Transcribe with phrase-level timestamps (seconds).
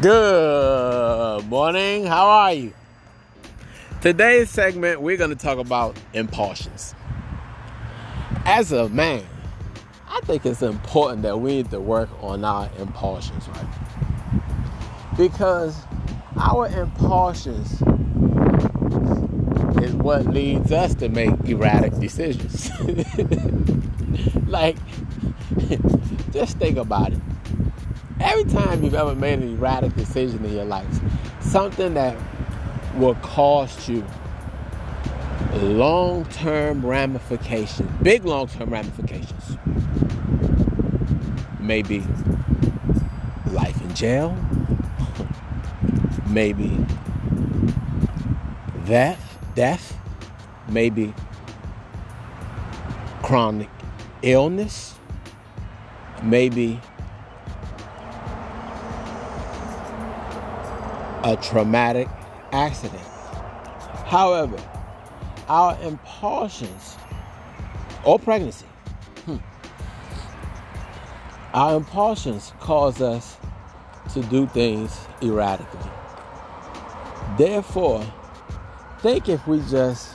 [0.00, 2.06] Good morning.
[2.06, 2.72] How are you?
[4.00, 6.94] Today's segment, we're going to talk about impulsions.
[8.44, 9.24] As a man,
[10.08, 13.66] I think it's important that we need to work on our impulsions, right?
[15.16, 15.76] Because
[16.36, 17.72] our impulsions
[19.82, 22.70] is what leads us to make erratic decisions.
[24.46, 24.76] like,
[26.30, 27.18] just think about it.
[28.20, 30.86] Every time you've ever made an erratic decision in your life,
[31.40, 32.16] something that
[32.96, 34.04] will cost you
[35.54, 39.56] long term ramifications, big long term ramifications.
[41.60, 42.04] Maybe
[43.46, 44.36] life in jail,
[46.26, 46.76] maybe
[48.86, 49.96] death, death,
[50.68, 51.14] maybe
[53.22, 53.68] chronic
[54.22, 54.94] illness,
[56.22, 56.80] maybe
[61.28, 62.08] a traumatic
[62.52, 63.02] accident.
[64.06, 64.56] However,
[65.46, 66.96] our impulsions
[68.02, 68.64] or pregnancy,
[69.26, 69.36] hmm,
[71.52, 73.36] our impulsions cause us
[74.14, 75.90] to do things erratically.
[77.36, 78.02] Therefore,
[79.00, 80.14] think if we just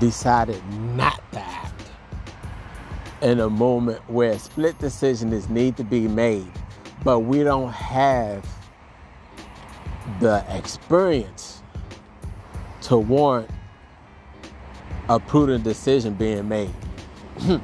[0.00, 0.60] decided
[0.96, 1.90] not to act
[3.22, 6.50] in a moment where a split decision is need to be made,
[7.04, 8.44] but we don't have
[10.20, 11.62] the experience
[12.82, 13.50] to warrant
[15.08, 16.70] a prudent decision being made.
[17.40, 17.56] Hmm.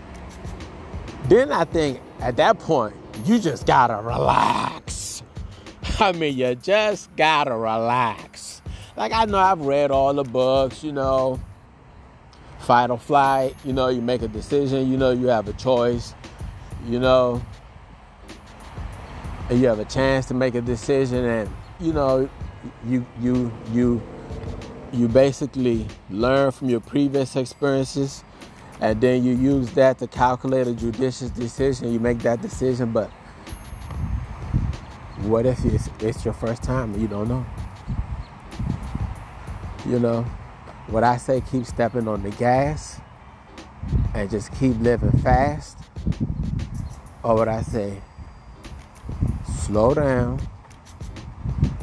[1.28, 5.22] then I think at that point, you just gotta relax.
[6.00, 8.62] I mean, you just gotta relax.
[8.97, 11.41] Like, I know I've read all the books, you know,
[12.60, 16.14] fight or flight, you know, you make a decision, you know, you have a choice,
[16.86, 17.42] you know,
[19.48, 22.28] and you have a chance to make a decision, and you know,
[22.86, 24.02] you you you
[24.92, 28.22] you basically learn from your previous experiences
[28.80, 31.92] and then you use that to calculate a judicious decision.
[31.92, 33.10] You make that decision but
[35.22, 36.98] what if it's, it's your first time?
[37.00, 37.46] You don't know.
[39.86, 40.26] You know
[40.86, 43.00] what i say keep stepping on the gas
[44.12, 45.78] and just keep living fast.
[47.22, 48.00] Or what i say
[49.64, 50.41] slow down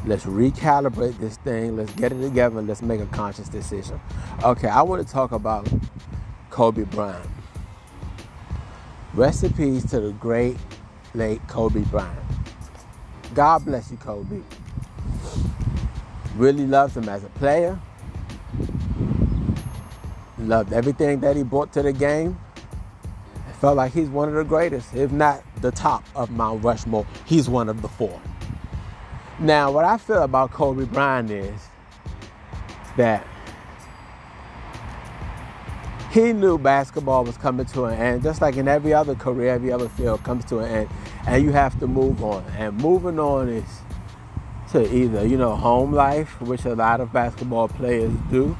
[0.06, 1.76] Let's recalibrate this thing.
[1.76, 2.62] Let's get it together.
[2.62, 4.00] Let's make a conscious decision.
[4.42, 5.68] Okay, I want to talk about
[6.50, 7.28] Kobe Bryant.
[9.14, 10.56] Recipes to the great
[11.14, 12.18] late Kobe Bryant.
[13.34, 14.40] God bless you, Kobe.
[16.36, 17.78] Really loved him as a player.
[20.38, 22.38] Loved everything that he brought to the game.
[23.60, 27.04] Felt like he's one of the greatest, if not the top of Mount Rushmore.
[27.26, 28.20] He's one of the four.
[29.40, 31.68] Now, what I feel about Kobe Bryant is
[32.96, 33.24] that
[36.10, 39.70] he knew basketball was coming to an end, just like in every other career, every
[39.70, 40.88] other field comes to an end,
[41.28, 42.42] and you have to move on.
[42.56, 43.80] And moving on is
[44.72, 48.56] to either, you know, home life, which a lot of basketball players do,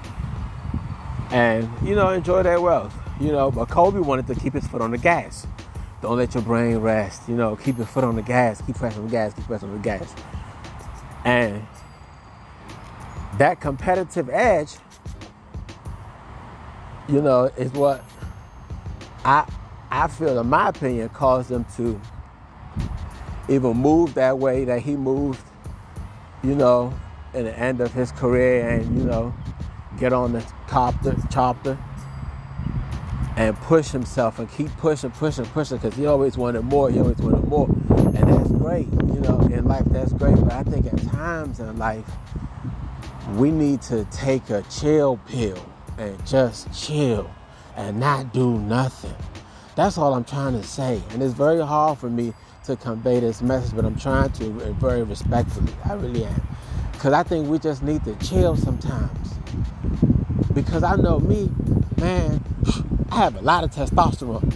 [1.32, 2.94] and, you know, enjoy their wealth.
[3.20, 5.44] You know, but Kobe wanted to keep his foot on the gas.
[6.02, 7.28] Don't let your brain rest.
[7.28, 9.78] You know, keep your foot on the gas, keep pressing the gas, keep pressing the
[9.80, 10.14] gas.
[11.28, 11.66] And
[13.36, 14.76] that competitive edge,
[17.06, 18.02] you know, is what
[19.26, 19.46] I
[19.90, 22.00] I feel, in my opinion, caused him to
[23.46, 25.42] even move that way that he moved,
[26.42, 26.94] you know,
[27.34, 29.34] in the end of his career and, you know,
[29.98, 31.76] get on the copter, chopper
[33.36, 37.18] and push himself and keep pushing, pushing, pushing because he always wanted more, he always
[37.18, 37.68] wanted more.
[38.16, 40.36] And that's great, you know, in life that's great.
[40.36, 42.04] But I think at times in life,
[43.34, 45.64] we need to take a chill pill
[45.98, 47.30] and just chill
[47.76, 49.14] and not do nothing.
[49.76, 51.00] That's all I'm trying to say.
[51.10, 52.34] And it's very hard for me
[52.64, 55.72] to convey this message, but I'm trying to very respectfully.
[55.84, 56.48] I really am.
[56.92, 59.34] Because I think we just need to chill sometimes.
[60.52, 61.48] Because I know me,
[61.96, 62.44] man,
[63.10, 64.52] I have a lot of testosterone.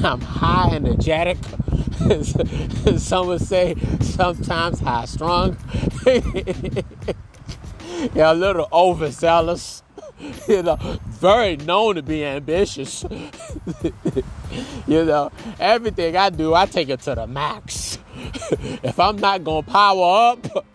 [0.04, 1.38] I'm high energetic.
[2.98, 5.56] Some would say sometimes high strung.
[8.14, 9.82] yeah, a little overzealous.
[10.46, 10.76] You know,
[11.08, 13.04] very known to be ambitious.
[14.86, 17.98] you know, everything I do, I take it to the max.
[18.84, 20.66] if I'm not gonna power up,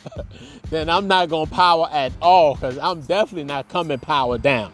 [0.70, 4.74] then I'm not gonna power at all, because I'm definitely not coming power down.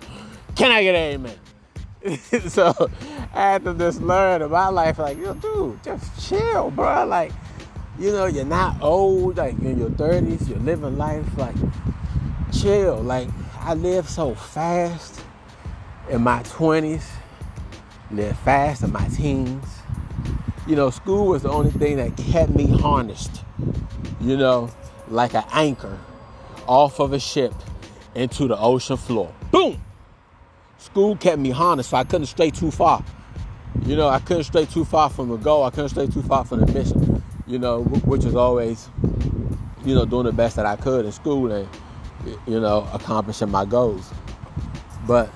[0.56, 2.50] Can I get an amen?
[2.50, 2.90] so
[3.34, 7.06] I had to just learn in my life, like, yo, dude, just chill, bro.
[7.06, 7.32] Like,
[8.00, 11.56] you know, you're not old, like in your 30s, you're living life like
[12.52, 13.02] chill.
[13.02, 13.28] Like
[13.60, 15.22] I lived so fast
[16.10, 17.04] in my 20s,
[18.12, 19.66] lived fast in my teens.
[20.68, 23.44] You know, school was the only thing that kept me harnessed,
[24.22, 24.72] you know,
[25.10, 26.00] like an anchor
[26.66, 27.54] off of a ship
[28.16, 29.34] into the ocean floor.
[29.52, 29.82] Boom!
[30.78, 33.04] School kept me harnessed, so I couldn't stray too far.
[33.86, 35.64] You know, I couldn't stray too far from the goal.
[35.64, 37.22] I couldn't stray too far from the mission.
[37.48, 38.90] You know, which is always,
[39.84, 41.68] you know, doing the best that I could in school and,
[42.48, 44.12] you know, accomplishing my goals.
[45.06, 45.30] But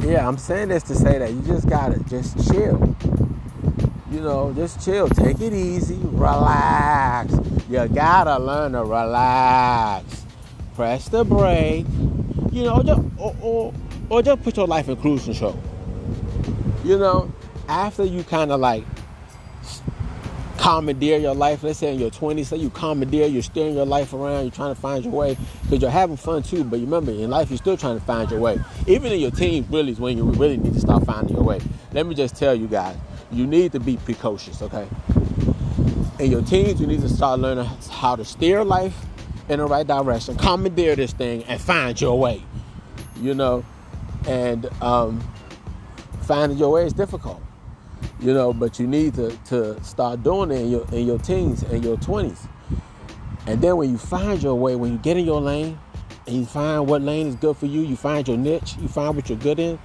[0.00, 2.96] yeah, I'm saying this to say that you just gotta just chill.
[4.10, 5.08] You know, just chill.
[5.08, 5.98] Take it easy.
[6.02, 7.34] Relax.
[7.68, 10.24] You gotta learn to relax.
[10.74, 11.86] Press the brake.
[12.52, 13.74] You know, just, or, or,
[14.08, 15.58] or just put your life in cruise control.
[16.84, 17.32] You know,
[17.66, 18.84] after you kind of like
[20.58, 24.12] commandeer your life, let's say in your 20s, say you commandeer, you're steering your life
[24.12, 27.30] around, you're trying to find your way, because you're having fun too, but remember, in
[27.30, 28.58] life, you're still trying to find your way.
[28.86, 31.60] Even in your teens, really, is when you really need to start finding your way.
[31.92, 32.96] Let me just tell you guys,
[33.32, 34.86] you need to be precocious, okay?
[36.18, 38.94] In your teens, you need to start learning how to steer life
[39.48, 42.42] in the right direction, commandeer this thing, and find your way,
[43.16, 43.64] you know?
[44.26, 45.22] And um,
[46.24, 47.42] finding your way is difficult
[48.20, 51.62] you know, but you need to, to start doing it in your, in your teens
[51.64, 52.48] and your 20s.
[53.46, 55.78] And then when you find your way, when you get in your lane
[56.26, 59.14] and you find what lane is good for you, you find your niche, you find
[59.14, 59.78] what you're good in,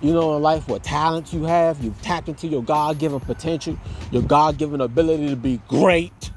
[0.00, 3.78] you know, in life, what talent you have, you've tapped into your God given potential,
[4.10, 6.32] your God given ability to be great.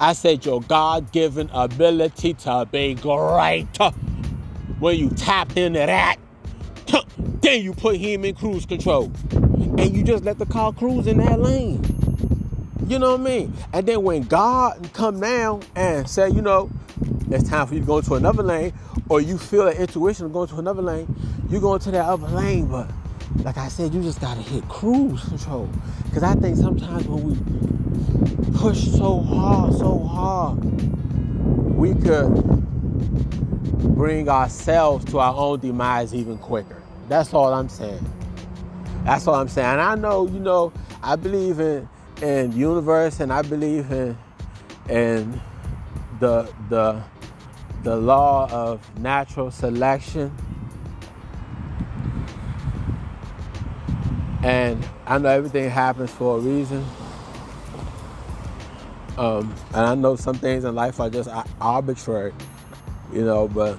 [0.00, 3.78] I said your God given ability to be great.
[4.80, 6.16] When you tap into that,
[7.40, 11.18] then you put him in cruise control and you just let the car cruise in
[11.18, 11.82] that lane.
[12.86, 13.54] You know what I mean?
[13.72, 16.70] And then when God come down and say, you know,
[17.30, 18.72] it's time for you to go to another lane,
[19.08, 21.14] or you feel an intuition of going to another lane,
[21.48, 22.66] you go into that other lane.
[22.66, 22.90] But
[23.44, 25.70] like I said, you just gotta hit cruise control.
[26.12, 30.62] Cause I think sometimes when we push so hard, so hard,
[31.74, 32.34] we could
[33.94, 36.81] bring ourselves to our own demise even quicker.
[37.08, 38.04] That's all I'm saying.
[39.04, 39.68] That's all I'm saying.
[39.68, 40.72] And I know, you know,
[41.02, 41.88] I believe in
[42.22, 44.16] in universe and I believe in
[44.88, 45.40] in
[46.20, 47.02] the the
[47.82, 50.32] the law of natural selection.
[54.42, 56.84] And I know everything happens for a reason.
[59.18, 61.28] Um, and I know some things in life are just
[61.60, 62.32] arbitrary,
[63.12, 63.78] you know, but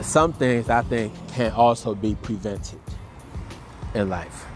[0.00, 2.80] Some things I think can also be prevented
[3.94, 4.46] in life.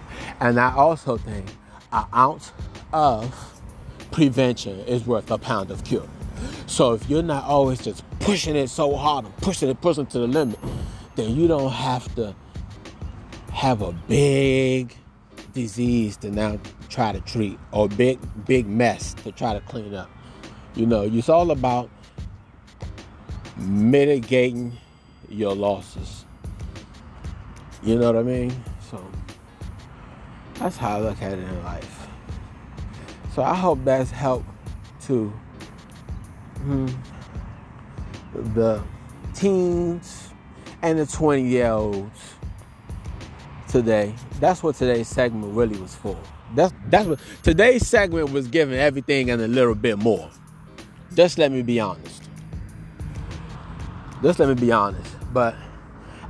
[0.40, 1.48] And I also think
[1.92, 2.52] an ounce
[2.92, 3.60] of
[4.10, 6.08] prevention is worth a pound of cure.
[6.66, 10.10] So if you're not always just pushing it so hard and pushing it, pushing it
[10.10, 10.58] to the limit,
[11.14, 12.34] then you don't have to
[13.52, 14.94] have a big
[15.54, 16.58] disease to now
[16.90, 20.10] try to treat or big big mess to try to clean up.
[20.74, 21.88] You know, it's all about
[23.56, 24.76] mitigating
[25.28, 26.24] your losses.
[27.82, 28.64] You know what I mean?
[28.90, 29.04] So
[30.54, 32.08] that's how I look at it in life.
[33.34, 34.48] So I hope that's helped
[35.02, 35.28] to
[36.62, 36.86] hmm,
[38.54, 38.82] the
[39.34, 40.30] teens
[40.82, 42.34] and the 20 year olds
[43.68, 44.14] today.
[44.40, 46.16] That's what today's segment really was for.
[46.54, 50.30] That's that's what today's segment was giving everything and a little bit more.
[51.14, 52.22] Just let me be honest.
[54.22, 55.15] Just let me be honest.
[55.36, 55.54] But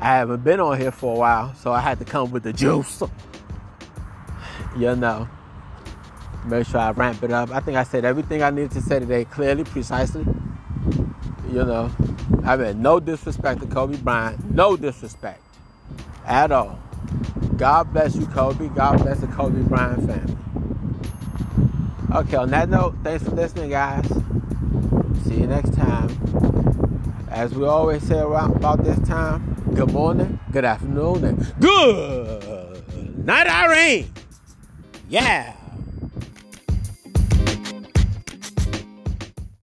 [0.00, 2.52] I haven't been on here for a while, so I had to come with the
[2.52, 3.00] juice
[4.76, 5.28] you know,
[6.44, 7.52] make sure I ramp it up.
[7.52, 10.26] I think I said everything I needed to say today clearly, precisely.
[11.52, 11.88] You know,
[12.44, 15.40] I mean, no disrespect to Kobe Bryant, no disrespect
[16.26, 16.76] at all.
[17.56, 18.70] God bless you, Kobe.
[18.70, 20.36] God bless the Kobe Bryant family.
[22.12, 24.08] Okay, on that note, thanks for listening, guys.
[25.26, 26.55] See you next time.
[27.36, 33.46] As we always say around about this time, good morning, good afternoon, and good night,
[33.46, 34.10] Irene.
[35.10, 35.55] Yeah.